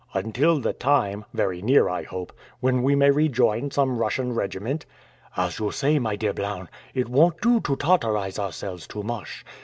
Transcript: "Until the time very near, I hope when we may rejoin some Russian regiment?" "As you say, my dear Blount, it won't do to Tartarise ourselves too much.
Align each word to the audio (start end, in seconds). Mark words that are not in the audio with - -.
"Until 0.15 0.59
the 0.59 0.73
time 0.73 1.25
very 1.31 1.61
near, 1.61 1.87
I 1.87 2.01
hope 2.01 2.33
when 2.59 2.81
we 2.81 2.95
may 2.95 3.11
rejoin 3.11 3.69
some 3.69 3.99
Russian 3.99 4.33
regiment?" 4.33 4.83
"As 5.37 5.59
you 5.59 5.69
say, 5.69 5.99
my 5.99 6.15
dear 6.15 6.33
Blount, 6.33 6.69
it 6.95 7.07
won't 7.07 7.39
do 7.39 7.59
to 7.61 7.75
Tartarise 7.75 8.39
ourselves 8.39 8.87
too 8.87 9.03
much. 9.03 9.45